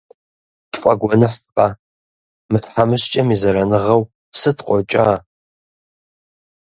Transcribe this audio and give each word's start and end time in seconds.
ПфӀэгуэныхькъэ, 0.71 1.67
мы 2.51 2.59
тхьэмыщкӀэм 2.63 3.27
и 3.33 3.37
зэраныгъэу 3.41 4.01
сыт 4.39 4.57
къокӀа? 4.65 5.09